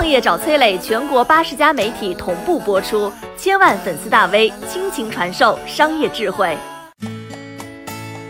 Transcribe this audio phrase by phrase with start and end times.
[0.00, 6.56] 创业找崔磊，全国八十家媒体同步播出，千万粉丝大 V 倾情传授商业智慧。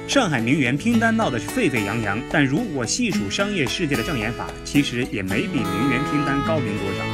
[0.09, 7.05] 上海名媛拼单闹得是沸沸扬扬，但如果细数商业世界的障眼法，其实也没比名媛拼单高明多少。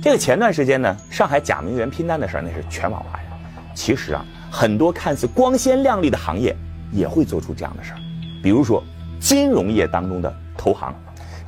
[0.00, 3.74] 这个前段时间呢，上海假名媛拼单的事儿那是全网哗然。
[3.74, 6.54] 其实啊，很多看似光鲜亮丽的行业
[6.92, 7.98] 也会做出这样的事儿，
[8.40, 8.80] 比如说
[9.18, 10.94] 金融业当中的投行。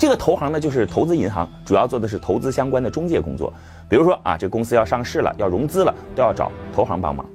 [0.00, 3.52] 这个投行呢，就是投资银行，主要做的是投资相关的中介工作。
[3.86, 7.26] 比如说啊，这公司要上市了，要融资了，都要找投行帮忙。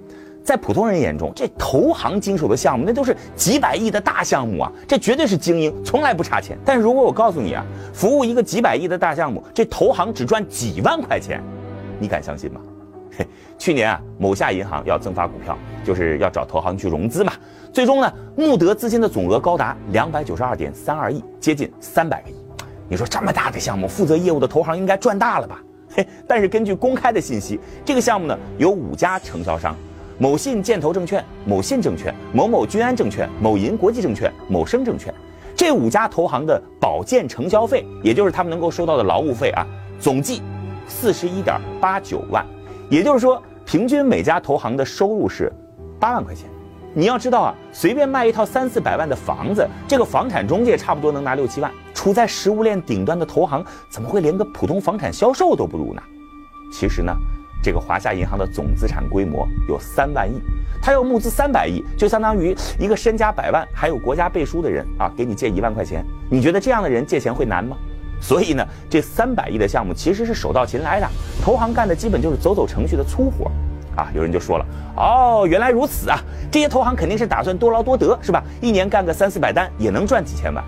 [0.44, 6.58] 在普通人眼中，这投行经手的项目那都是几百亿的大项目啊，这绝对是精英，从来不差钱。
[6.66, 11.44] 但是如果我告诉你啊，服务一个几百亿的大项目，这投行只赚几万块钱，
[12.00, 12.60] 你敢相信吗？
[13.16, 13.28] 嘿，
[13.60, 17.32] 去年啊，某下银行要增发股票，就是要找投行去融资嘛。
[17.72, 22.45] 最终呢，募得资金的总额高达两百九十二点三二亿，接近三百个亿。
[22.88, 25.62] 你说这么大的项目，负责业务的投行应该赚大了吧？
[25.96, 29.76] 嘿，但是根据公开的信息，这个项目呢有五家承销商。
[30.18, 35.14] 某信建投证券、某信证券、某某君安证券、某银国际证券、某生证券，
[35.56, 39.68] 这五家投行的保荐承销费，也就是他们能够收到的劳务费啊，
[40.00, 40.42] 总计
[40.88, 42.46] 四十一点八九万，
[42.90, 45.52] 也就是说，平均每家投行的收入是
[46.00, 46.48] 八万块钱。
[46.94, 51.70] 你要知道啊，随便卖一套三四百万的房子，这个房产中介差不多能拿六七万。
[52.06, 56.02] 处在食物链顶端的投行，怎么会连个普通房产销售都不如呢？
[56.72, 57.12] 其实呢。
[57.64, 60.40] 这个华夏银行的总资产规模有三万亿，
[60.80, 67.76] 他要募资三百亿，就相当于一个身家百万还有国家背书的人啊，给你借一万块钱，你觉得这样的人借钱会难吗？
[68.22, 71.10] 所以呢，这三百亿的项目其实是手到擒来的，
[71.42, 73.50] 投行干的基本就是走走程序的粗活，
[74.00, 76.20] 啊，有人就说了，哦，原来如此啊，
[76.52, 78.44] 这些投行肯定是打算多劳多得，是吧？
[78.62, 80.64] 一年干个三四百单也能赚几千万，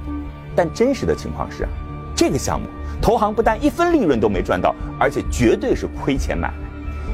[0.58, 1.68] 但真实的情况是，
[2.16, 2.66] 这个项目
[3.00, 6.52] 投行不但一分利润都没赚到，而且绝对是亏钱买。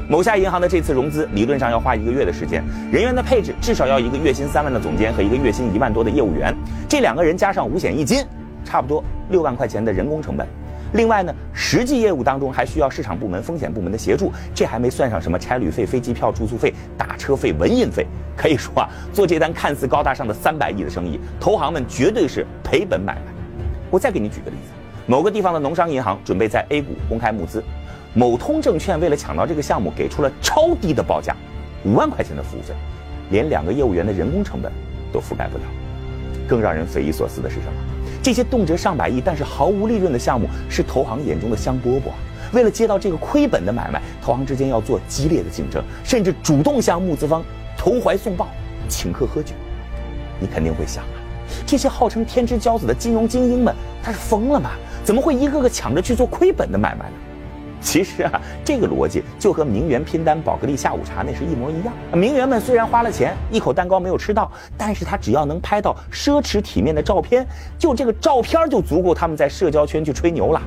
[0.08, 6.54] 某下银行的这次融资理论上要花一个月的时间，人员的配置至少要一个月薪三万的总监和一个月薪一万多的业务员，
[6.88, 8.24] 这两个人加上五险一金，
[8.64, 10.46] 差不多六万块钱的人工成本。
[10.94, 18.06] 另外呢，实际业务当中还需要市场部门、风险部门的协助，这还没算上什么差旅费、飞机票、住宿费、打车费、文印费。
[18.36, 23.33] 可以说啊，做这单看似高大上的三百亿的生意，投行们绝对是赔本买卖。
[23.94, 24.72] 我再给你举个例子，
[25.06, 27.62] 某个地方的农商银行准备在 A 股公开募资。
[28.12, 31.36] 某通证券为了抢到这个项目，给出了超低的报价，
[31.84, 32.74] 五万块钱的服务费，
[33.30, 34.72] 连两个业务员的人工成本
[35.12, 35.64] 都覆盖不了。
[36.48, 37.72] 更让人匪夷所思的是什么？
[38.20, 42.10] 这些动辄上百亿但是毫无利润的项目，是投行眼中的香饽饽。
[42.52, 47.44] 为了接到这个亏本的买卖，投行之间要做激烈的竞争，甚至主动向募资方
[47.78, 48.48] 投怀送抱，
[48.88, 49.54] 请客喝酒。
[50.40, 51.04] 你肯定会想，
[51.66, 54.70] 这些号称天之骄子的金融精英们，他是疯了吗？
[55.04, 57.16] 怎么会一个个抢着去做亏本的买卖呢？
[57.80, 61.92] 其实啊，这个逻辑就和名媛拼单宝格丽下午茶那是一模一样。
[62.14, 67.46] 名媛们虽然花了钱，一口蛋糕没有吃到，但是他只要能拍到奢侈体面的照片，
[67.78, 70.62] 就这个照片就足够他们在社交圈去吹牛了。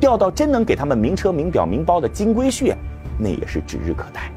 [0.00, 2.74] 钓到真能给他们名车名表名包的金龟婿，
[3.18, 4.32] 那也是指日可待。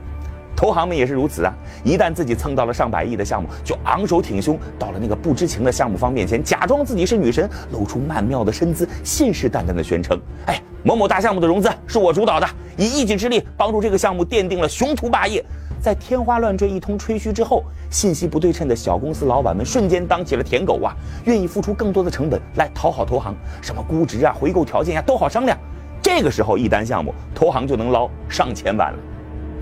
[0.57, 1.53] 投行们也是如此啊！
[1.83, 15.45] 一旦自己蹭到了上百亿的项目，就昂首挺胸，到了那个不知情的项目方面前，假装自己是女神，露出曼妙的身姿，信誓旦旦地宣称：“哎，某某大项目的融资是我主导的，以一己之力帮助这个项目奠定了雄图霸业。”
[15.79, 20.91] 在天花乱坠一通吹嘘之后，信息不对称的小公司老板们瞬间当起了舔狗啊，
[21.25, 25.55] 愿意付出更多的成本来讨好投行，什么估值啊、回购条件呀都好商量。
[26.01, 28.97] 这个时候，一单项目，投行就能捞上千万了。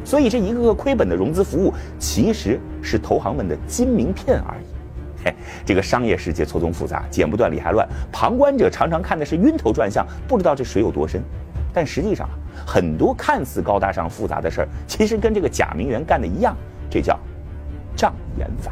[0.06, 5.26] 所以这一个个亏本的融资服务，其实是投行们的金名片而已。
[5.26, 5.36] 嘿，
[5.66, 11.22] 这个商业世界错综复杂，剪不断理还乱，旁观者常常看的是晕头转向，不知道这水有多深。
[11.74, 12.34] 但实际上啊，
[12.66, 16.56] 很多看似高大上复杂的事儿，其实跟这个假名媛干的一样，
[16.90, 17.20] 这叫
[17.98, 18.72] 障眼法。